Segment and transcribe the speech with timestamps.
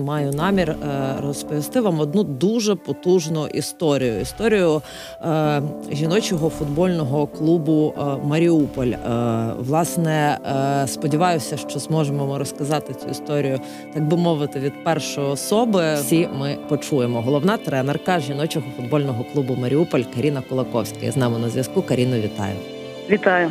[0.00, 0.76] Маю намір е,
[1.22, 4.20] розповісти вам одну дуже потужну історію.
[4.20, 4.82] Історію
[5.22, 5.62] е,
[5.92, 8.92] жіночого футбольного клубу е, Маріуполь.
[9.58, 10.38] Власне,
[10.86, 13.60] сподіваюся, що зможемо ми розказати цю історію,
[13.94, 15.94] так би мовити, від першої особи.
[15.94, 17.20] Всі ми почуємо.
[17.22, 21.10] Головна тренерка жіночого футбольного клубу Маріуполь Каріна Кулаковська.
[21.10, 21.82] З нами на зв'язку.
[21.82, 22.56] Каріно, вітаю.
[23.10, 23.50] Вітаю.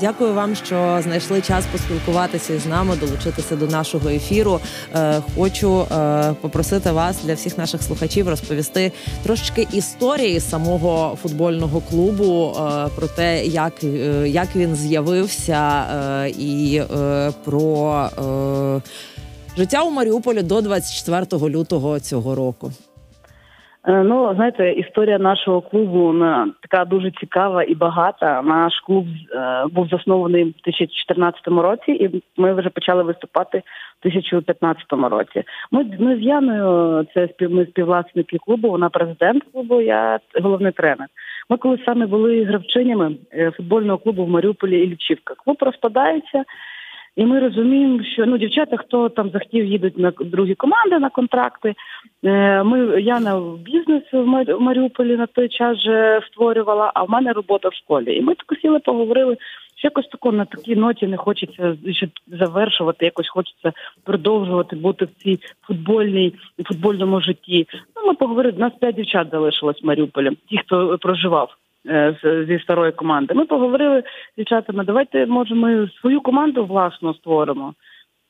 [0.00, 4.60] Дякую вам, що знайшли час поспілкуватися з нами, долучитися до нашого ефіру.
[4.94, 12.52] Е, хочу е, попросити вас для всіх наших слухачів розповісти трошечки історії самого футбольного клубу
[12.56, 13.84] е, про те, як
[14.24, 15.84] як він з'явився,
[16.38, 16.82] і
[17.44, 18.08] про
[19.56, 22.72] життя у Маріуполі до 24 лютого цього року.
[23.86, 26.14] Е, ну, знаєте, історія нашого клубу
[26.62, 28.42] така дуже цікава і багата.
[28.42, 33.62] Наш клуб е, був заснований в 2014 році, і ми вже почали виступати
[34.00, 35.42] в 2015 році.
[35.70, 38.70] Ми ми з Яною, це спів, ми співвласники клубу.
[38.70, 39.80] Вона президент клубу.
[39.80, 41.06] Я головний тренер.
[41.50, 45.34] Ми коли саме були гравчинями е, футбольного клубу в Маріуполі і Лічівка.
[45.44, 46.44] Клуб розпадається.
[47.16, 51.74] І ми розуміємо, що ну дівчата, хто там захотів, їдуть на другі команди на контракти.
[52.24, 54.24] Е, ми я на бізнес в
[54.60, 58.16] Маріуполі на той час вже створювала, а в мене робота в школі.
[58.16, 59.36] І ми так сіли, поговорили.
[59.76, 61.76] що Якось тако на такій ноті не хочеться
[62.26, 63.72] завершувати, якось хочеться
[64.04, 67.66] продовжувати бути в цій футбольній футбольному житті.
[67.96, 68.58] Ну ми поговорили.
[68.58, 71.56] Нас п'ять дівчат залишилось в Маріуполі, ті, хто проживав.
[71.88, 72.16] Е,
[72.48, 73.34] зі старої команди.
[73.34, 77.74] Ми поговорили з дівчатами, давайте, може, ми свою команду власну створимо.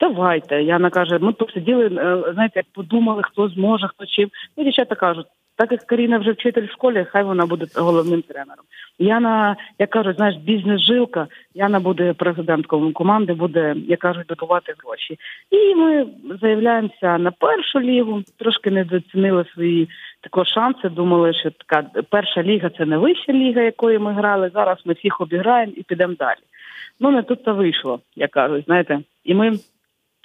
[0.01, 0.63] Давайте.
[0.63, 4.31] Яна каже, ми посиділи, е, знаєте, як подумали, хто зможе, хто чим.
[4.57, 5.27] І дівчата кажуть,
[5.57, 8.65] так як Каріна вже вчитель в школі, хай вона буде головним тренером.
[8.99, 15.19] Яна, як кажуть, знаєш, бізнес-жилка, Яна буде президентком команди, буде, як кажуть, добувати гроші.
[15.51, 16.07] І ми
[16.41, 19.89] заявляємося на першу лігу, трошки недооцінили свої
[20.21, 20.89] такі шанси.
[20.89, 24.51] Думали, що така перша ліга це не вища ліга, якої ми грали.
[24.55, 26.39] Зараз ми всіх обіграємо і підемо далі.
[27.01, 29.53] Ну не тут це вийшло, як кажуть, знаєте, і ми.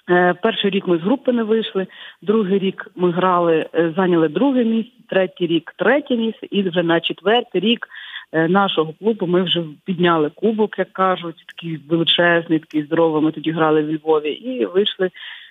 [0.10, 1.88] Е, перший рік ми з групи не вийшли,
[2.22, 7.00] другий рік ми грали, е, зайняли друге місце, третій рік третє місце, і вже на
[7.00, 7.88] четвертий рік
[8.32, 13.24] е, нашого клубу ми вже підняли кубок, як кажуть, такий величезний, такий здоровий.
[13.24, 15.10] Ми тоді грали в Львові і вийшли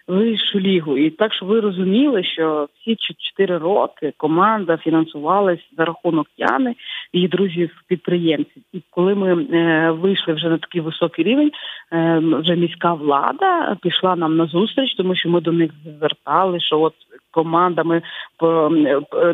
[0.09, 0.99] вищу лігу.
[0.99, 6.75] І так, що ви розуміли, що всі чотири роки команда фінансувалась за рахунок Яни
[7.13, 8.63] і друзів підприємців.
[8.73, 11.51] І коли ми е, вийшли вже на такий високий рівень,
[11.93, 16.81] е, вже міська влада пішла нам на зустріч, тому що ми до них звертали, що
[16.81, 16.95] от
[17.31, 18.03] командами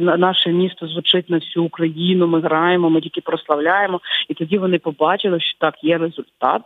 [0.00, 2.26] наше місто звучить на всю Україну.
[2.26, 4.00] Ми граємо, ми тільки прославляємо.
[4.28, 6.62] І тоді вони побачили, що так є результат.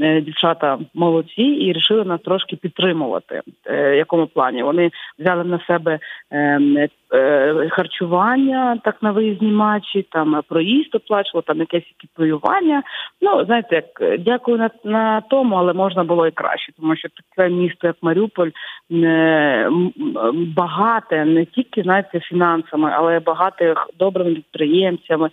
[0.00, 3.42] Е, дівчата молодці і вирішили нас трошки підтримувати.
[3.66, 5.98] Е, якому плані вони взяли на себе
[6.30, 12.82] ем, е, харчування, так на виїзні матчі, там проїзд оплачували, там якесь екіпіювання.
[13.20, 17.50] Ну знаєте, як дякую на на тому, але можна було і краще, тому що таке
[17.50, 18.50] місто, як Маріуполь,
[20.56, 25.30] багате не тільки знаєте фінансами, але багате добрими підприємцями.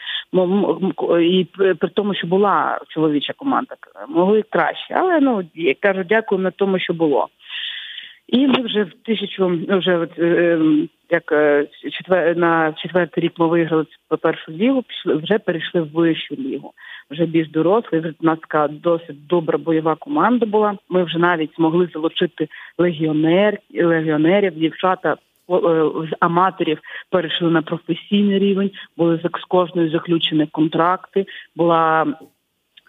[1.21, 1.45] і
[1.79, 3.75] при тому, що була чоловіча команда,
[4.09, 4.93] могли краще.
[4.93, 5.43] Але ну
[5.79, 7.27] кажу, дякую на тому, що було.
[8.27, 10.59] І ми вже в тисячу, ну вже е,
[11.09, 16.35] як е, четвер, на четвертий рік ми виграли по першу лігу, вже перейшли в вищу
[16.35, 16.73] лігу.
[17.11, 18.01] Вже більш дорослий.
[18.01, 20.77] У нас така досить добра бойова команда була.
[20.89, 25.15] Ми вже навіть змогли залучити легіонер, легіонерів, дівчата.
[25.49, 25.55] Е,
[26.11, 26.79] з аматорів
[27.09, 31.25] перейшли на професійний рівень, були з кожною заключені контракти.
[31.55, 32.05] Була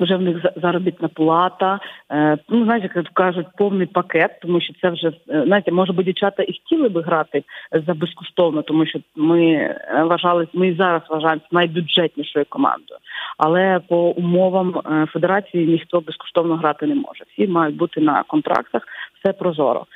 [0.01, 1.81] вже в них заробітна плата.
[2.11, 6.05] Е, ну знаєте, як кажуть, повний пакет, тому що це вже е, знаєте, може би
[6.05, 7.45] дівчата і хотіли би грати
[7.87, 13.01] за безкоштовно, тому що ми е, вважали, ми і зараз вважаємо найбюджетнішою командою.
[13.39, 17.25] Але по умовам федерації ніхто безкоштовно грати не може.
[17.33, 18.83] Всі мають бути на контрактах,
[19.21, 19.87] все прозоро.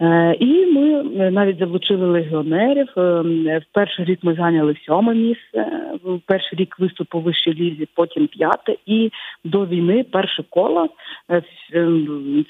[0.00, 2.88] Е, і ми е, навіть залучили легіонерів.
[2.96, 3.00] Е,
[3.58, 5.66] в перший рік ми зайняли сьоме місце.
[6.04, 8.76] В перший рік виступ у вищій лізі, потім п'яте.
[8.86, 9.10] І
[9.44, 10.88] до війни перше коло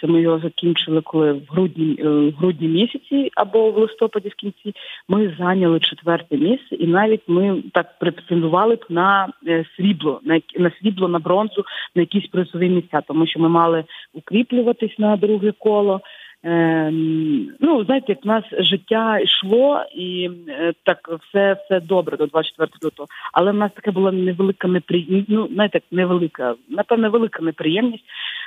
[0.01, 4.75] це ми його закінчили, коли в грудні в грудні місяці або в листопаді в кінці
[5.09, 9.29] ми зайняли четверте місце, і навіть ми так претендували б на
[9.77, 11.65] срібло, на на срібло на бронзу,
[11.95, 13.85] на якісь призові місця, тому що ми мали
[14.15, 16.01] укріплюватись на друге коло.
[16.49, 22.27] Ем, ну, знаєте, як в нас життя йшло, і е, так все все добре до
[22.27, 23.09] 24 лютого.
[23.33, 28.05] Але в нас така була невелика неприємність, ну, знаєте, невелика, напевно, велика неприємність.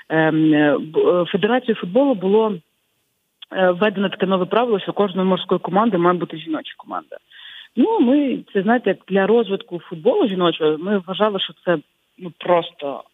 [0.10, 0.78] Ем, е,
[1.28, 2.56] Федерацію футболу було
[3.52, 7.18] введено таке нове правило, що кожної морської команди має бути жіноча команда.
[7.76, 11.78] Ну, ми це знаєте, як для розвитку футболу жіночого, ми вважали, що це
[12.18, 13.09] ну просто е,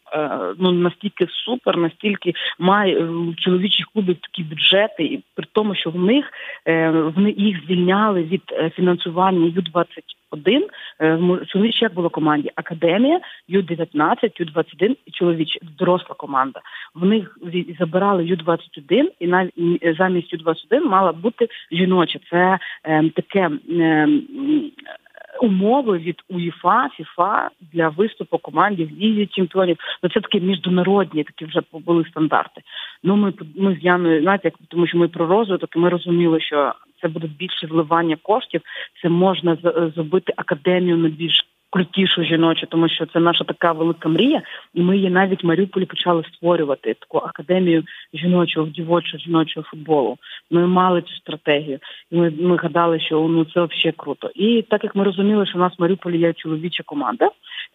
[0.60, 5.90] ну настільки супер, настільки має е, в чоловічих клубів такі бюджети, і при тому, що
[5.90, 6.26] в них
[6.68, 8.42] е, в них їх звільняли від
[8.76, 10.68] фінансування ю 21
[11.48, 16.62] чоловічі як було команді Академія, ю 19 ю 21 і чоловічі доросла команда.
[16.96, 17.38] В них
[17.80, 19.54] забирали ю 21 і навіть
[19.98, 22.20] замість ю 21 мала бути жіноча.
[22.30, 23.50] Це е, таке.
[23.70, 24.08] Е,
[25.42, 29.78] умови від УЄФА, ФІФА для виступу команді в лізі чемпіонів.
[30.04, 32.62] Ну це такі міжнародні, такі вже були стандарти.
[33.04, 36.74] Ну ми ми з Яною, знаєте, тому, що ми про розвиток, і ми розуміли, що
[37.02, 38.62] це буде більше вливання коштів.
[39.02, 39.58] Це можна
[39.96, 44.42] зробити академію на більш крутішу жіночу, тому що це наша така велика мрія,
[44.74, 47.84] і ми її навіть в Маріуполі почали створювати таку академію
[48.14, 50.18] жіночого дівочого жіночого футболу.
[50.52, 51.80] Ми мали цю стратегію,
[52.12, 54.32] і ми ми гадали, що ну це взагалі круто.
[54.36, 57.30] І так як ми розуміли, що у нас в Маріуполі є чоловіча команда,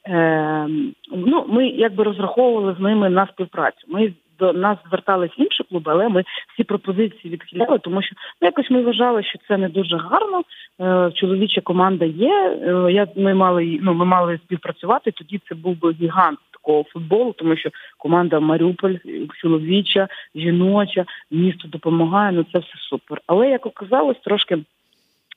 [0.07, 0.67] е,
[1.13, 3.87] ну ми якби розраховували з ними на співпрацю.
[3.89, 8.71] Ми до нас звертались інші клуби, але ми всі пропозиції відхиляли, тому що ну, якось
[8.71, 10.43] ми вважали, що це не дуже гарно.
[10.81, 12.59] Е, чоловіча команда є.
[12.63, 15.11] Е, я ми мали ну ми мали співпрацювати.
[15.11, 18.95] Тоді це був би гігант такого футболу, тому що команда Маріуполь,
[19.41, 22.33] чоловіча, жіноча, місто допомагає.
[22.33, 23.21] Ну це все супер.
[23.27, 24.59] Але як оказалось, трошки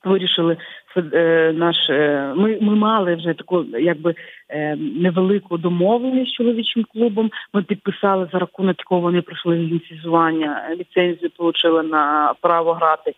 [0.06, 0.58] вирішили
[1.14, 1.90] е, наш.
[1.90, 4.16] Е, ми ми мали вже таку якби
[4.50, 7.32] е, невелику домовленість з чоловічим клубом.
[7.54, 13.14] Ми підписали за рахунок якого вони пройшли ліцензування, ліцензію отримали на право грати.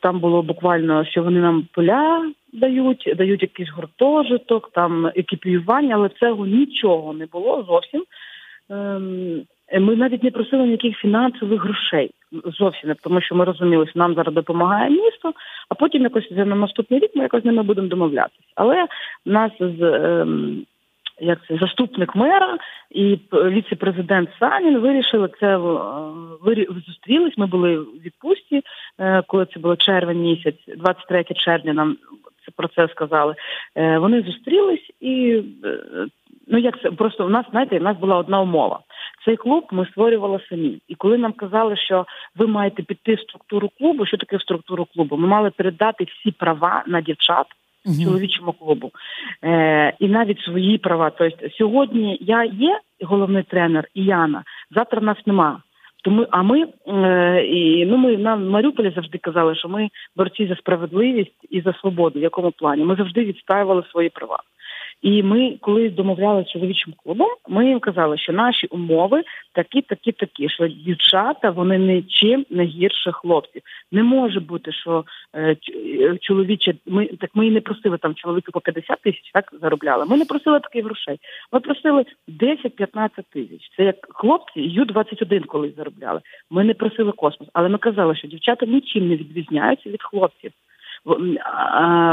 [0.00, 6.46] Там було буквально, що вони нам поля дають, дають якийсь гуртожиток, там екіпіювання, але цього
[6.46, 8.04] нічого не було зовсім.
[8.70, 9.42] Ем,
[9.80, 12.10] ми навіть не просили ніяких фінансових грошей
[12.58, 15.32] зовсім не тому, що ми розуміли, що нам зараз допомагає місто,
[15.68, 18.48] а потім якось на наступний рік ми якось з ними будемо домовлятися.
[18.54, 18.86] Але
[19.26, 20.64] нас з ем,
[21.20, 22.58] як це заступник мера
[22.90, 27.38] і віце-президент Санін вирішили це е, зустрілись.
[27.38, 28.62] Ми були в відпустці,
[28.98, 31.72] е, коли це було червень місяць, 23 червня.
[31.72, 31.96] Нам
[32.46, 33.34] це про це сказали.
[33.74, 35.42] Е, вони зустрілись і
[36.46, 38.80] ну як це просто у нас знаєте, у нас була одна умова.
[39.24, 40.78] Цей клуб ми створювали самі.
[40.88, 44.86] І коли нам казали, що ви маєте піти в структуру клубу, що таке в структуру
[44.94, 45.16] клубу?
[45.16, 47.46] Ми мали передати всі права на дівчат
[47.86, 48.90] uh чоловічому клубу.
[49.44, 51.10] Е, І навіть свої права.
[51.10, 55.60] Тобто сьогодні я є головний тренер і Яна, завтра нас нема.
[56.04, 60.56] Тому а ми е, і ну ми на Маріуполі завжди казали, що ми борці за
[60.56, 62.18] справедливість і за свободу.
[62.18, 64.38] В якому плані ми завжди відстаювали свої права.
[65.02, 69.22] І ми, коли домовляли чоловічим клубом, ми їм казали, що наші умови
[69.52, 73.62] такі, такі, такі, що дівчата вони нічим не гірше хлопців.
[73.92, 75.04] Не може бути, що
[75.34, 75.56] е,
[76.00, 80.04] е чоловіче, ми так ми і не просили там чоловіки по 50 тисяч, так заробляли.
[80.04, 81.18] Ми не просили таких грошей.
[81.52, 83.70] Ми просили 10-15 тисяч.
[83.76, 86.20] Це як хлопці ю 21 колись заробляли.
[86.50, 90.52] Ми не просили космос, але ми казали, що дівчата нічим не відрізняються від хлопців.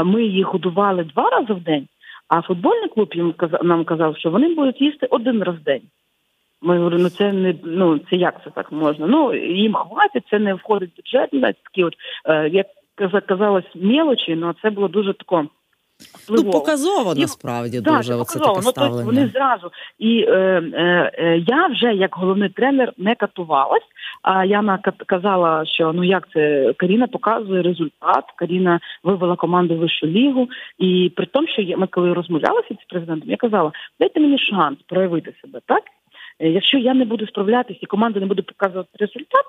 [0.04, 1.88] Ми їх годували два рази в день.
[2.30, 5.82] А футбольний клуб їм нам казав, що вони будуть їсти один раз в день.
[6.62, 9.06] Ми говоримо, ну це не ну це як це так можна?
[9.06, 11.56] Ну їм хватить, це не входить в бюджет.
[11.64, 11.94] Такі от
[12.24, 12.66] е, як
[13.26, 15.46] казалось, мелочі, але це було дуже тако.
[16.28, 18.72] Ну, показово насправді і, дуже так, оце таке ну.
[18.74, 19.70] Тобто вони зразу.
[19.98, 20.32] І е,
[20.74, 23.82] е, е, я вже як головний тренер не катувалась.
[24.22, 28.24] А Яна казала, що ну як це Каріна показує результат.
[28.36, 30.48] Каріна вивела команду в вищу лігу.
[30.78, 35.34] І при тому, що ми коли розмовлялися з президентом, я казала, дайте мені шанс проявити
[35.42, 35.82] себе, так?
[36.38, 39.44] Е, якщо я не буду справлятися і команда не буде показувати результат,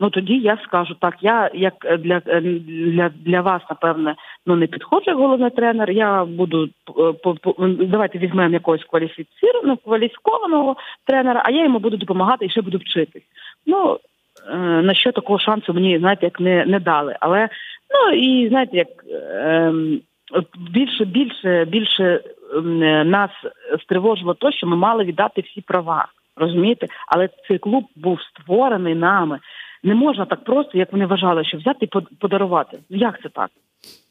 [0.00, 1.14] ну тоді я скажу так.
[1.20, 4.14] Я як е, для е, для, для вас, напевне,
[4.46, 5.90] ну не підходжу як головний тренер.
[5.90, 11.96] Я буду е, по, по давайте візьмемо якогось кваліфіцірованого кваліфікованого тренера, а я йому буду
[11.96, 13.22] допомагати і ще буду вчитись.
[13.66, 13.98] Ну
[14.82, 17.16] на що такого шансу мені знаєте, як не не дали.
[17.20, 17.48] Але
[17.90, 19.72] ну і знаєте, як е,
[20.70, 22.20] більше, більше, більше
[22.54, 22.78] ем,
[23.10, 23.30] нас
[23.82, 26.06] стривожило те, що ми мали віддати всі права.
[26.36, 29.38] Розумієте, але цей клуб був створений нами.
[29.84, 32.78] Не можна так просто, як вони вважали, що взяти і подарувати.
[32.90, 33.50] Ну як це так?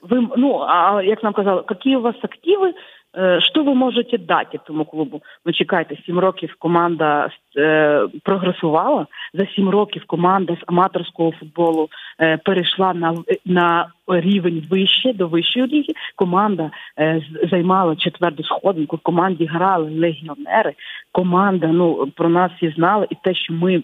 [0.01, 2.73] Ви ну а як нам казали, які у вас активи,
[3.17, 5.21] е, що ви можете дати тому клубу?
[5.45, 9.07] Ну чекайте, сім років команда е, прогресувала.
[9.33, 11.89] За сім років команда з аматорського футболу
[12.19, 13.15] е, перейшла на
[13.45, 15.93] на рівень вище до вищої ліги.
[16.15, 18.95] Команда е, займала четверту сходинку.
[18.95, 20.73] В команді грали легіонери.
[21.11, 23.83] Команда ну про нас всі знали, і те, що ми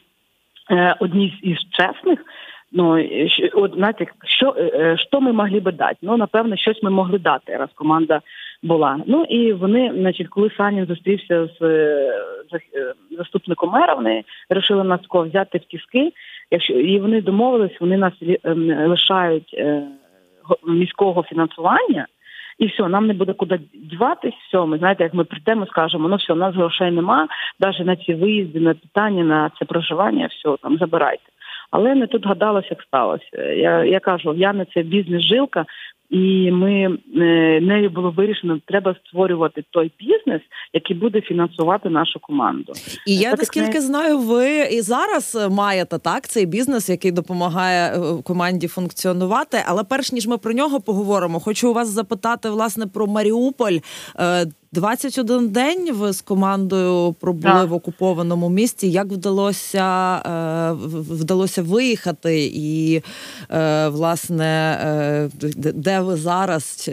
[0.99, 2.19] одні із чесних.
[2.71, 3.05] Ну
[3.53, 4.55] от знаєте, що
[5.09, 5.97] що ми могли би дати?
[6.01, 8.21] Ну напевно, щось ми могли дати, раз команда
[8.63, 8.99] була.
[9.05, 11.59] Ну і вони, значить, коли Санін зустрівся з,
[12.51, 16.11] з заступником мера, вони вирішили нас взяти в тіски.
[16.51, 18.13] Якщо і вони домовились, вони нас
[18.87, 19.83] лишають е,
[20.67, 22.07] міського фінансування.
[22.59, 24.33] І все, нам не буде куди діватись.
[24.47, 27.27] Все, ми знаєте, як ми прийдемо, скажемо, ну все, у нас грошей нема,
[27.59, 31.23] навіть на ці виїзди, на питання, на це проживання, все там забирайте.
[31.71, 33.43] Але не тут гадалось, як сталося.
[33.43, 35.65] Я я кажу, я не це бізнес-жилка,
[36.09, 40.41] і ми е, нею було вирішено, треба створювати той бізнес,
[40.73, 42.73] який буде фінансувати нашу команду.
[43.07, 43.81] І я так, наскільки не...
[43.81, 49.57] знаю, ви і зараз маєте так цей бізнес, який допомагає е, команді функціонувати.
[49.67, 53.77] Але перш ніж ми про нього поговоримо, хочу у вас запитати власне про Маріуполь.
[54.75, 57.69] Е, 21 день ви з командою пробули так.
[57.69, 58.91] в окупованому місті.
[58.91, 60.71] Як вдалося е,
[61.21, 63.01] вдалося виїхати, і
[63.51, 65.29] е, власне е,
[65.73, 66.89] де ви зараз?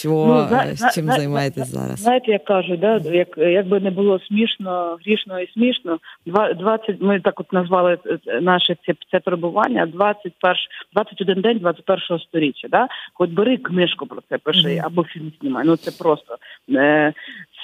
[0.00, 1.98] Що ну, за, чим за, займаєтесь за, зараз?
[1.98, 5.98] Знаєте, як кажуть, да як якби не було смішно, грішно і смішно.
[6.26, 7.98] 20, Ми так от назвали
[8.42, 10.56] наше це це перебування 21,
[10.92, 12.68] 21 день 21 сторіччя.
[12.68, 15.64] Да, хоч бери книжку про це пиши або фільм знімай.
[15.66, 16.36] Ну це просто.
[16.76, 17.12] Е,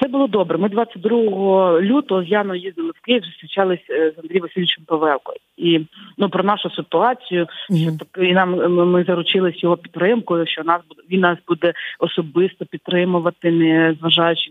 [0.00, 0.59] все було добре.
[0.59, 5.35] Ми 22 лютого з Яною їздили в Київ, зустрічалися е, з Андрієм Васильовичем Павелко.
[5.57, 5.81] І
[6.19, 7.47] ну про нашу ситуацію,
[7.83, 12.67] що так і нам ми заручились його підтримкою, що нас буде він нас буде особисто
[12.67, 14.50] підтримувати, не зважаючи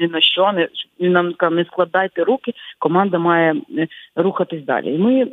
[0.00, 0.68] ні на що, не
[1.00, 2.52] він нам не складайте руки.
[2.78, 3.86] Команда має е,
[4.16, 4.94] рухатись далі.
[4.94, 5.26] І ми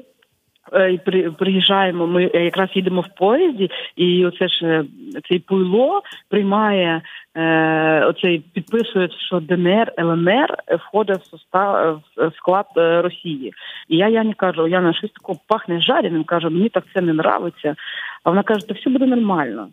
[0.73, 0.97] Е,
[1.37, 2.07] приїжджаємо.
[2.07, 4.85] Ми якраз їдемо в поїзді, і оце ж е,
[5.29, 7.01] цей пуйло приймає
[7.35, 13.53] е, оцей підписує, що ДНР ЛНР входить в состав в склад Росії.
[13.87, 16.23] І я Яні кажу, Яна, щось такого пахне жареним.
[16.23, 17.75] Каже, мені так це не нравиться.
[18.23, 19.67] А вона каже, та все буде нормально.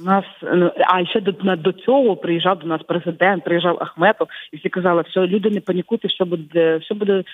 [0.00, 4.56] У нас ну, а ще до до цього приїжджав до нас президент, приїжджав Ахметов, і
[4.56, 7.24] всі казали, все, люди не панікуйте, все буде все буде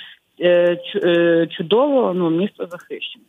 [0.41, 2.13] е, е, чудово.
[2.15, 3.25] Ну місто захищене.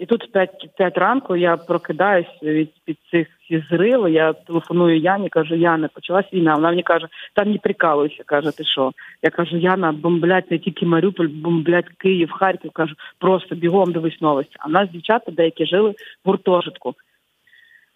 [0.00, 3.28] І тут в 5, 5 ранку я прокидаюсь від під цих
[3.70, 4.08] зрив.
[4.08, 6.54] Я телефоную Яні, кажу, Яна, почалась війна.
[6.54, 8.22] Вона мені каже, там не прикалуйся.
[8.26, 8.92] каже, ти що?
[9.22, 12.70] Я кажу, Яна, бомблять не тільки Маріуполь, бомблять Київ, Харків.
[12.70, 14.56] Кажу, просто бігом дивись новості.
[14.58, 16.94] А в нас дівчата деякі жили в гуртожитку.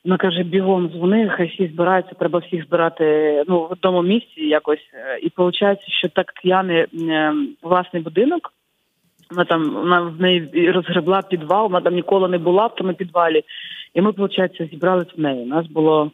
[0.05, 3.05] Вона каже, бігом дзвони, хай всі збираються, треба всіх збирати
[3.49, 4.85] ну, в одному місці якось.
[5.23, 6.87] І виходить, що так Яни
[7.63, 8.53] власний будинок.
[9.31, 13.45] Вона там вона в неї розгребла підвал, вона там ніколи не була в тому підвалі.
[13.95, 15.43] І ми, виходить, зібрались в неї.
[15.43, 16.11] У нас було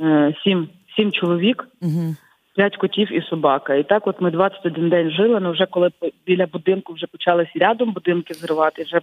[0.00, 1.68] е, сім сім чоловік.
[1.82, 2.14] Угу
[2.58, 3.74] п'ять котів і собака.
[3.74, 5.40] І так, от ми 21 день жили.
[5.40, 5.90] ну, вже коли
[6.26, 9.00] біля будинку вже почалися рядом будинки зривати, вже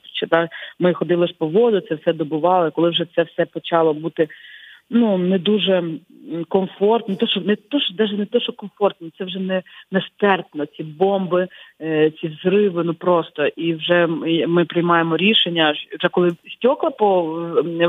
[0.80, 2.72] ми ходили ж по воду, це все добували.
[2.72, 4.28] Коли вже це все почало бути
[4.90, 5.84] ну не дуже
[6.50, 9.62] комфортно, не то, що не то, що навіть не то, що комфортно, це вже не
[9.92, 10.66] нестерпно.
[10.66, 11.48] Ці бомби,
[11.82, 14.08] е, ці взриви, ну просто і вже
[14.48, 15.74] ми приймаємо рішення.
[16.00, 17.40] Вже коли стекла по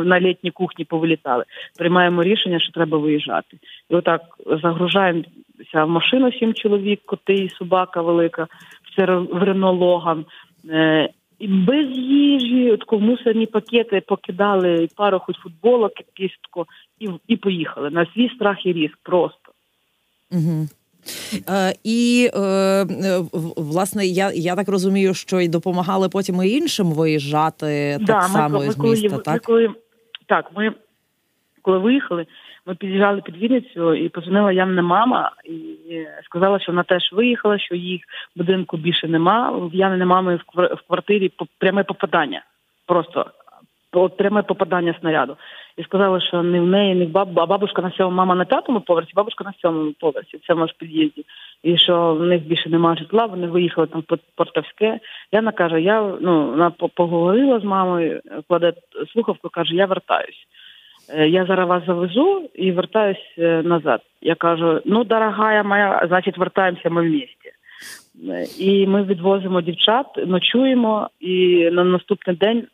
[0.05, 1.45] на літній кухні повилітали,
[1.79, 3.57] приймаємо рішення, що треба виїжджати,
[3.91, 4.21] і отак
[4.63, 8.47] загружаємося в машину сім чоловік, коти і собака велика,
[8.99, 10.25] в Рено Логан.
[11.41, 16.67] Без їжі, от мусорні пакети покидали пару хоч футболок, кістку,
[16.99, 19.53] і і поїхали на свій страх і різк просто.
[20.33, 20.69] Угу.
[21.49, 22.87] Е, І е,
[23.57, 28.29] власне я я так розумію, що і допомагали потім і іншим виїжджати да, так ми,
[28.29, 29.17] само ми, з міста.
[29.17, 29.69] Ми, так, коли,
[30.27, 30.73] так, ми
[31.63, 32.27] коли виїхали,
[32.67, 37.75] ми під'їжджали під Вінницю і позвонила Янна мама і сказала, що вона теж виїхала, що
[37.75, 38.03] їх
[38.37, 39.51] будинку більше нема.
[39.51, 42.43] В Яни мами в квартирі пряме попадання.
[42.87, 43.31] Просто
[43.93, 45.37] от пряме попадання снаряду.
[45.77, 48.45] І сказали, що не в неї, не в бабу, а бабушка на сьомому, мама на
[48.45, 51.25] п'ятому поверсі, бабушка на сьомому поверсі, в цьому ж під'їзді.
[51.63, 55.01] І що в них більше немає житла, вони виїхали там в Портовське.
[55.33, 58.73] Яна каже, я ну вона поговорила з мамою, кладе
[59.13, 60.47] слухавку, каже, я вертаюсь.
[61.09, 64.01] Е, я зараз вас завезу і вертаюсь е, назад.
[64.21, 67.51] Я кажу: ну, дорогая моя, значить, вертаємося ми в місті.
[68.29, 72.67] Е, і ми відвозимо дівчат, ночуємо, і на наступний день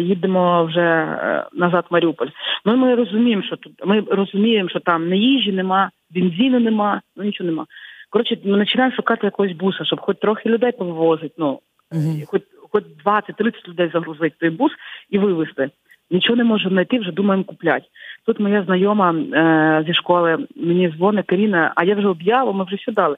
[0.00, 1.18] їдемо вже
[1.52, 2.26] назад в Маріуполь.
[2.64, 7.24] Ну ми розуміємо, що тут ми розуміємо, що там не їжі нема, бензину нема, ну
[7.24, 7.66] нічого нема.
[8.10, 11.60] Коротше, ми починаємо шукати якогось буса, щоб хоч трохи людей повозити, ну
[11.92, 14.72] uh хоч хоч 20-30 людей загрузити той бус
[15.10, 15.70] і вивезти.
[16.10, 17.86] Нічого не можемо знайти, вже думаємо купляти.
[18.26, 22.76] Тут моя знайома е, зі школи мені дзвонить Каріна, а я вже об'яву, ми вже
[22.76, 23.16] сюди дали.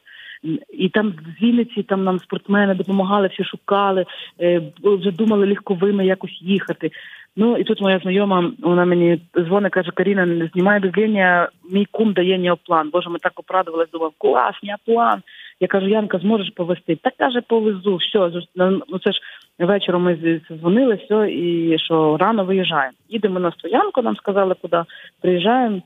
[0.73, 4.05] І там в Вінниці там нам спортсмени допомагали, всі шукали,
[4.41, 6.91] е, вже думали легковими якось їхати.
[7.37, 12.13] Ну і тут моя знайома, вона мені дзвонить, каже, Каріна, не знімай безління, мій кум
[12.13, 12.91] дає неоплан.
[12.91, 15.23] Боже, ми так обрадувалися, думав, клас, неоплан.
[15.63, 16.97] Я кажу, Янка, зможеш повезти?
[16.97, 19.21] Так каже, повезу, все, ну це ж
[19.59, 22.97] вечором ми дзвонили, все, і що рано виїжджаємо.
[23.09, 24.83] Їдемо на стоянку, нам сказали, куди
[25.21, 25.83] приїжджаємо,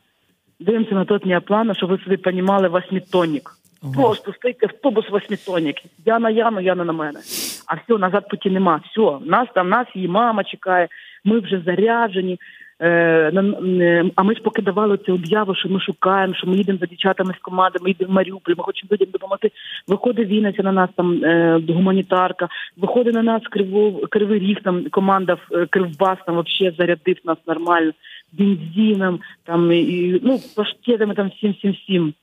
[0.61, 3.51] дивимося на тот неоплан, щоб ви собі розуміли, восьмитонник.
[3.83, 3.93] Ага.
[3.95, 5.77] Просто стоїть автобус восьмитонник.
[6.07, 7.21] Я на Яну, Яна на мене.
[7.67, 8.81] А все, назад путі нема.
[8.91, 10.89] Все, нас там, нас її мама чекає,
[11.25, 12.39] ми вже заряджені.
[12.81, 16.79] Е, е, а ми ж поки давали цю об'яву, що ми шукаємо, що ми їдемо
[16.79, 19.51] за дівчатами з команди, ми їдемо в Маріуполь, ми хочемо людям допомогти.
[19.89, 25.37] Виходить Вінниця на нас там е, гуманітарка, виходить на нас Кривов, Кривий Ріг, там команда
[25.71, 27.93] Кривбас там взагалі зарядив нас нормально,
[28.33, 32.15] бензином, там і ну паштетами там всім всім всім.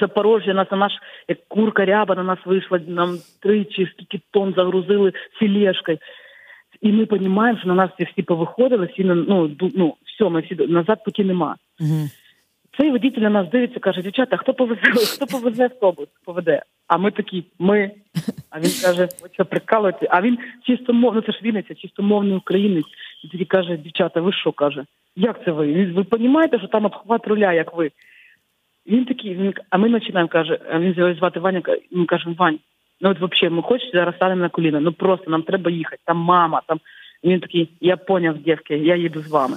[0.00, 0.92] Запорожжя нас на наш
[1.28, 5.98] як курка ряба на нас вийшла, нам три чи скільки тонн загрузили філешкою.
[6.80, 11.04] І ми розуміємо, що на нас всі повиходили, всі ну, ну все, ми всі назад
[11.04, 11.56] путі нема.
[11.80, 12.08] Угу.
[12.78, 14.80] Цей водитель на нас дивиться, каже, дівчата, хто повезе,
[15.14, 16.62] хто повезе автобус, поведе.
[16.86, 17.90] А ми такі, ми.
[18.50, 20.06] А він каже, ви що прикалуєте?
[20.10, 22.86] А він чистомовний, ну це ж Вінниця, чистомовний українець.
[23.24, 24.84] І тоді каже, дівчата, ви що каже?
[25.16, 25.92] Як це ви?
[25.92, 27.90] Ви розумієте, що там обхват руля, як ви?
[28.86, 32.58] Він такий, він, а ми починаємо, каже, він звати Ваня, ми кажемо, Вань,
[33.00, 36.16] ну от взагалі, ми хочемо зараз станемо на коліна, ну просто нам треба їхати, там
[36.16, 36.80] мама, там.
[37.24, 39.56] Він такий, я поняв, дівки, я їду з вами.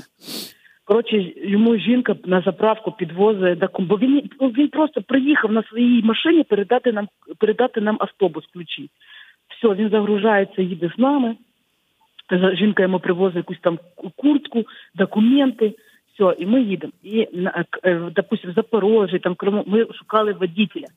[0.86, 6.43] Коротше, йому жінка на заправку підвозить до бо він він просто приїхав на своїй машині
[6.43, 8.89] передати нам передати нам автобус, ключі.
[9.49, 11.36] Все, він загружається, їде з нами.
[12.54, 13.80] Жінка йому привозить якусь там
[14.15, 15.75] куртку, документи.
[16.13, 16.93] Все, і ми їдемо.
[17.04, 17.27] І
[17.84, 20.88] е, допустим, в Запорожжі, там ми шукали водителя.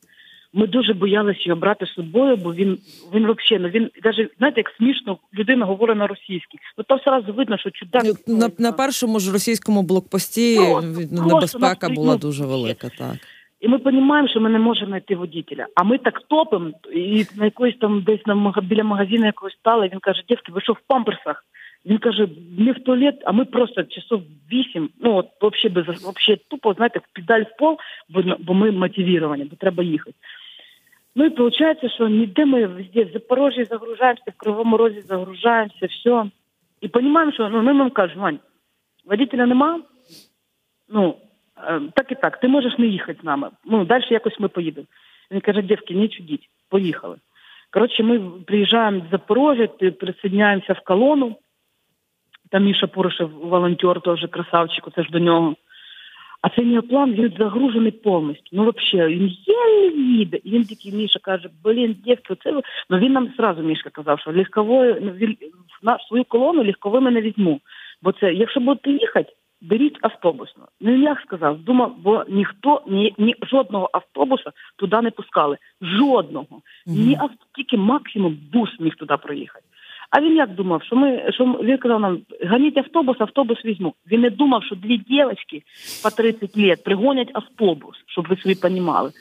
[0.57, 2.77] Ми дуже боялися його брати з собою, бо він
[3.13, 6.57] він взагалі, ну він навіть, знаєте, як смішно людина говорить на російській.
[6.77, 11.75] Ну там одразу видно, що чудак ну, на на першому ж російському блокпості просто, небезпека
[11.75, 12.89] просто, була дуже велика.
[12.97, 13.15] Так
[13.65, 15.67] і ми розуміємо, що ми не можемо знайти водителя.
[15.75, 19.89] А ми так топимо, і на якоїсь там десь на біля магазину якогось стали.
[19.93, 21.45] Він каже: дівки, ви що в памперсах?
[21.85, 26.41] Він каже, не в туалет, а ми просто часов вісім, ну от взагалі без взагалі
[26.47, 27.77] тупо, знаєте, в педаль в пол,
[28.09, 30.15] бо бо ми мотивіровані, бо треба їхати.
[31.15, 36.25] Ну и получается, что ніде ми везде в Запорожье загружаемся, в Кривому Розі загружаємося, все.
[36.81, 38.39] І розуміємо, що ну, ми вам кажемо, Вань,
[39.05, 39.81] водителя нема,
[40.89, 41.15] ну,
[41.93, 43.49] так і так, ти можеш не їхати з нами.
[43.65, 44.87] Ну, далі якось ми поїдемо.
[45.31, 47.17] Він каже, дівки, не чудіть, поїхали.
[47.71, 51.35] Коротше, ми приїжджаємо в Запорожжя, присоединяємося в колону.
[52.49, 55.55] Там Міша Порошев, волонтер, теж красавчик, це ж до нього.
[56.45, 58.49] А цей неоплан він загружений повністю.
[58.51, 60.39] Ну взагалі, він єлі їде.
[60.43, 64.31] І він такий Міша каже, блін, дівки, це ну він нам зразу Мішка казав, що
[64.31, 65.37] легковою ну, він
[65.83, 67.59] на свою колону легковими не візьму.
[68.01, 70.63] Бо це, якщо будете їхати, беріть автобусну.
[70.81, 75.57] Ну як сказав, думав, бо ніхто ні, ні жодного автобуса туди не пускали.
[75.81, 76.61] Жодного.
[76.85, 79.65] Ні авто, тільки максимум бус міг туди проїхати.
[80.09, 83.93] А він як думав, що ми що він казав нам, ганіть автобус, автобус візьму.
[84.11, 85.63] Він не думав, що дві дівчатки
[86.03, 89.11] по 30 років пригонять автобус, щоб ви собі розуміли.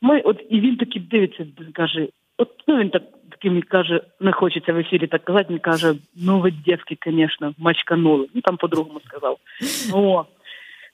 [0.00, 2.08] Ми, от, І він такий дивиться, каже,
[2.38, 6.40] от ну він так таким каже, не хочеться в ефірі так казати, він каже, ну
[6.40, 8.26] ви дівки, звісно, мачканули.
[8.34, 9.38] Ну там по-другому сказав.
[9.92, 10.24] О.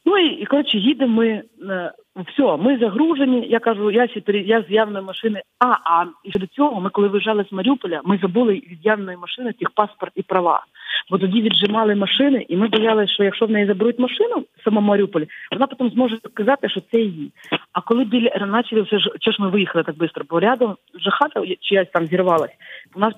[0.04, 1.42] Ну і, і коротше, їдемо ми.
[1.70, 3.46] Е, все, ми загружені.
[3.48, 5.42] Я кажу, я я з явної машини.
[5.58, 9.52] А, а і до цього ми, коли виїжджали з Маріуполя, ми забули від явної машини
[9.52, 10.64] тих паспорт і права.
[11.10, 14.88] Бо тоді віджимали машини, і ми боялися, що якщо в неї заберуть машину в самому
[14.88, 17.32] Маріуполі, вона потім зможе сказати, що це її.
[17.72, 18.98] А коли біля почали вже
[19.32, 22.50] ж ми виїхали так швидко, бо рядом вже хата чиясь там зірвалась.
[22.94, 23.14] У нас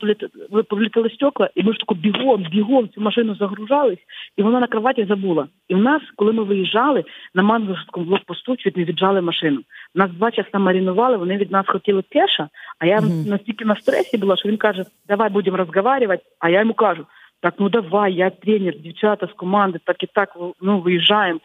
[0.69, 3.99] повлітали стекла, і ми ж тако бігом, бігом цю машину загружались,
[4.37, 5.47] і вона на кроваті забула.
[5.69, 9.61] І в нас, коли ми виїжджали на Мангорському блокпосту, чуть не віджали машину.
[9.95, 13.29] Нас два часа маринували, вони від нас хотіли кеша, а я mm-hmm.
[13.29, 17.07] настільки на стресі була, що він каже, давай будемо розмовляти, а я йому кажу,
[17.45, 21.41] так, ну давай, я тренер, дівчата з команди, так і так ну, виїжджаємо.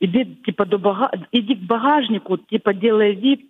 [0.00, 1.10] Іди, типа, до бага...
[1.32, 3.40] іди к багажнику, типа, делай вид,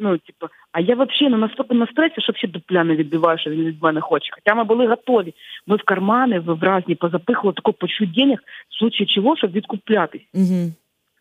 [0.00, 3.50] ну, типа, а я взагалі ну, настільки на стресі, що взагалі дупля не відбиваю, що
[3.50, 4.30] він від мене хоче.
[4.32, 5.34] Хоча ми були готові.
[5.66, 10.26] Ми в кармани в разні позапихували таку почуть денег, в случае чого, щоб відкуплятись.
[10.34, 10.72] Угу.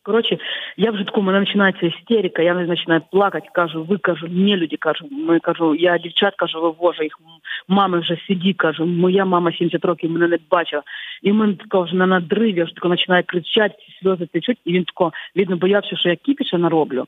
[0.03, 0.37] Коротше,
[0.77, 4.77] я вже таку, у мене починається істерика, я починаю плакати, кажу, ви кажу, не люди,
[4.77, 7.19] кажу, ми кажу, я дівчат кажу, вивожу їх,
[7.69, 10.83] мами вже сиді, кажу, моя мама 70 років мене не бачила.
[11.21, 15.11] І він тако вже на надриві, вже тако починає кричати, сльози течуть, і він тако,
[15.35, 17.05] видно, боявся, що я кіпіша нароблю.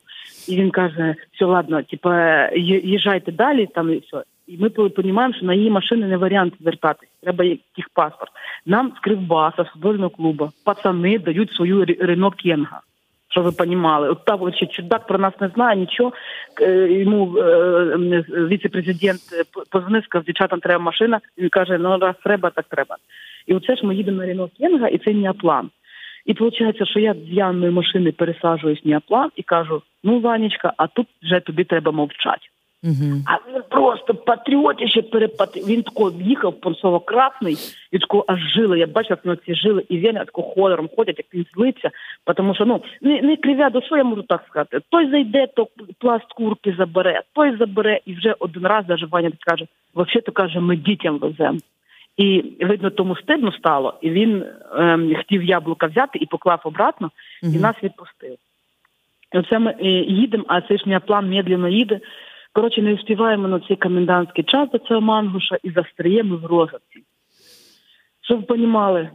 [0.48, 4.22] І він каже, все, ладно, типа, їжджайте далі, там і все.
[4.46, 7.08] І ми розуміємо, що на її машини не варіант звертатись.
[7.22, 8.32] Треба їх паспорт.
[8.66, 12.80] Нам з Кривбаса, футбольного клубу, пацани дають свою Рено Кенга.
[13.32, 14.08] Що ви понімали?
[14.08, 16.12] От та вообще чудак про нас не знає, нічого.
[16.88, 17.44] Йому е,
[18.28, 19.20] віце-президент
[19.70, 21.20] позвонив, сказав, дівчатам треба машина.
[21.38, 22.96] Він каже, ну раз треба, так треба.
[23.46, 25.70] І оце ж ми їдемо на Рено Кенга, і це Ніаплан.
[26.26, 31.06] І виходить, що я з Янної машини пересаджуюсь Ніаплан і кажу: ну, Ванечка, а тут
[31.22, 32.46] вже тобі треба мовчати.
[32.84, 33.22] Угу.
[33.26, 35.60] А він просто патріотіше перепати.
[35.60, 37.56] Він тако їхав понсово красний,
[37.92, 38.78] і тако аж жили.
[38.78, 41.90] Я бачив, як нього ці жили, і він тако холером ходять, як він злиться.
[42.36, 44.78] Тому що ну не, не кривя душою, я можу так сказати.
[44.88, 45.68] Той зайде, то
[45.98, 50.60] пласт курки забере, той забере, і вже один раз даже Ваня каже, взагалі то каже,
[50.60, 51.58] ми дітям веземо.
[52.16, 54.44] І видно, тому стидно стало, і він
[54.78, 57.10] ем, хотів яблука взяти і поклав обратно,
[57.42, 58.36] і нас відпустив.
[59.32, 62.00] І оце ми е, їдемо, а цей ж мій план медленно їде.
[62.52, 67.02] Коротше, не встигаємо на цей комендантський час до цього мангуша і застріємо в розгадці.
[68.20, 69.10] Щоб ви понімали,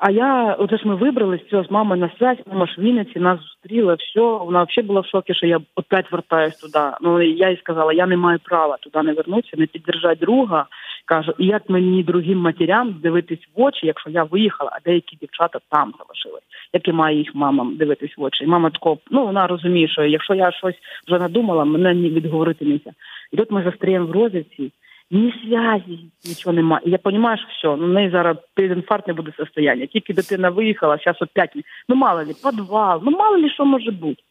[0.00, 3.18] а я, оце ж ми вибрались, все, з мамою на связь, мама ж в Вінниці,
[3.18, 6.84] нас зустріла, все, вона взагалі була в шокі, що я опять вертаюсь туди.
[7.00, 10.66] Ну, я їй сказала, я не маю права туди не вернутися, не піддержати друга.
[11.10, 15.58] Кажу, і як мені другим матерям дивитись в очі, якщо я виїхала, а деякі дівчата
[15.70, 18.44] там залишились, як і має їх мамам дивитись в очі.
[18.44, 20.74] І мама тако, ну вона розуміє, що якщо я щось
[21.06, 22.90] вже надумала, мене ні відговорити нельзя.
[23.32, 24.72] І тут ми застріємо в розвідці,
[25.10, 26.82] ні зв'язі, нічого немає.
[26.86, 29.86] І я розумію, що все, ну в неї зараз передінфарктне буде состояння.
[29.86, 31.52] Тільки дитина виїхала, зараз опять,
[31.88, 34.22] ну мало ли, підвал, ну мало ли що може бути.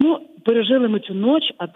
[0.00, 1.66] Ну, пережили ми цю ніч, а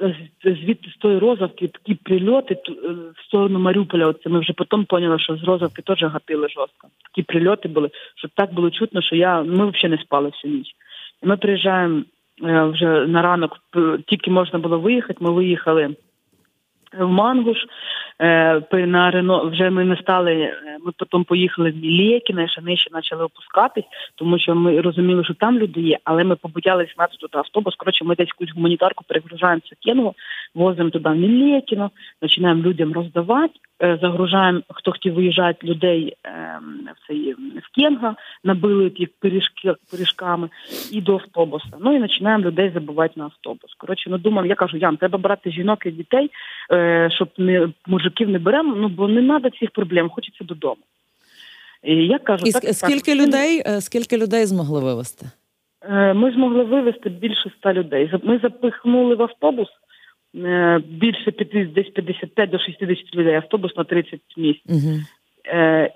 [0.44, 2.72] звідти з тої розовки такі прильоти е,
[3.16, 4.06] в сторону Маріуполя.
[4.06, 6.88] Оце ми вже потім поняли, що з розовки теж гатили жорстко.
[7.04, 10.66] Такі прильоти були, що так було чутно, що я ми взагалі не спали всю ніч.
[11.22, 12.02] Ми приїжджаємо
[12.44, 13.59] е, вже на ранок,
[14.06, 15.18] тільки можна було виїхати.
[15.20, 15.94] Ми виїхали
[16.98, 17.59] в Мангуш.
[18.20, 20.33] Е, на Рено вже ми не стали.
[20.33, 25.35] Е, ми потім поїхали в Мілєкіна, ще нижче почали опускатись, тому що ми розуміли, що
[25.35, 27.74] там люди є, але ми побоялися мати туди автобус.
[27.74, 29.94] Коротше, ми десь якусь гуманітарку перегружаємо це
[30.54, 33.54] возимо туди в Мілєкіно, починаємо людям роздавати.
[33.83, 40.49] Е, загружаємо, хто хотів виїжджати людей ем, в цей в Кенга, набили їх пиріжки пиріжками
[40.93, 41.66] і до автобуса.
[41.81, 43.75] Ну і починаємо людей забувати на автобус.
[43.79, 46.31] Коротше, ну думав, я кажу, Ян, треба брати жінок і дітей,
[46.73, 50.83] е, щоб не мужиків не беремо, ну бо не треба цих проблем, хочеться додому.
[51.83, 55.27] І я кажу, і так, скільки так, людей, е, скільки людей змогли вивезти?
[56.14, 58.12] Ми змогли вивезти більше ста людей.
[58.23, 59.69] Ми запихнули в автобус.
[60.37, 64.62] Е, більше 50, десь 55 до 60 людей, автобус на 30 місць.
[64.69, 64.99] Угу.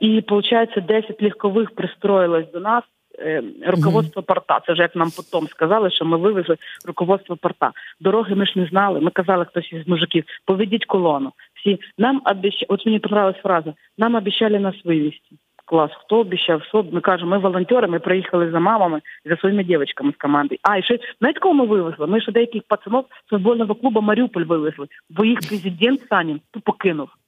[0.01, 2.85] І виходить, 10 легкових пристроїлось до нас.
[3.19, 7.73] Е, руководство uh порта, це вже як нам потім сказали, що ми вивезли руководство порта.
[8.01, 9.01] Дороги ми ж не знали.
[9.01, 11.33] Ми казали хтось із мужиків, поведіть колону.
[11.61, 16.87] Всі нам обіщали, от мені понравилась фраза, нам обіщали нас вивезти клас, хто обіцяв, що
[16.93, 20.59] ми кажемо, ми волонтери, ми приїхали за мамами за своїми дівчатками з команди.
[20.63, 22.07] А і ще знаєте, кого ми вивезли?
[22.07, 26.75] Ми ще деяких пацанов з футбольного клубу Маріуполь вивезли, бо їх президент Санін покинув.
[26.79, 27.24] кинув.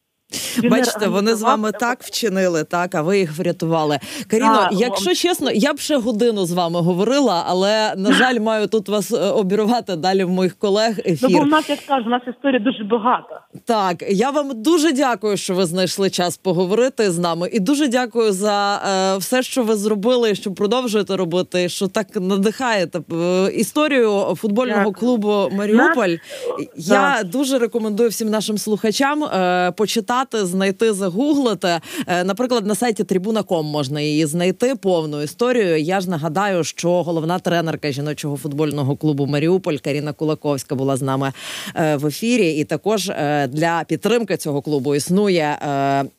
[0.70, 3.98] Бачите, вони з вами так вчинили, так а ви їх врятували.
[4.30, 8.88] Каріно, якщо чесно, я б ще годину з вами говорила, але на жаль, маю тут
[8.88, 10.98] вас е, обірвати далі в моїх колег.
[10.98, 11.28] ефір.
[11.30, 13.40] Ну, бо в нас я скажу, у нас історія дуже багата.
[13.64, 18.32] Так, я вам дуже дякую, що ви знайшли час поговорити з нами, і дуже дякую
[18.32, 18.82] за
[19.14, 21.68] е, все, що ви зробили, що продовжуєте робити.
[21.68, 24.94] Що так надихаєте е, історію футбольного дякую.
[24.94, 26.08] клубу Маріуполь.
[26.08, 26.88] Нас...
[26.88, 27.28] Я так.
[27.28, 31.80] дуже рекомендую всім нашим слухачам е, почитати почитати, знайти, загуглити.
[32.06, 35.76] Е, наприклад, на сайті Трибуна.ком можна її знайти повну історію.
[35.76, 41.32] Я ж нагадаю, що головна тренерка жіночого футбольного клубу Маріуполь Каріна Кулаковська була з нами
[41.74, 42.56] е, в ефірі.
[42.56, 45.58] І також е, для підтримки цього клубу існує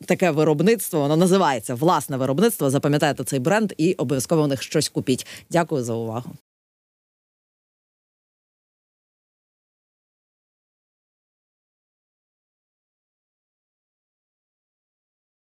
[0.06, 1.00] таке виробництво.
[1.00, 2.70] Воно називається власне виробництво.
[2.70, 5.26] Запам'ятайте цей бренд і обов'язково у них щось купіть.
[5.50, 6.30] Дякую за увагу.